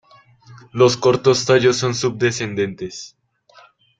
[0.71, 3.15] Los cortos tallos son pubescentes.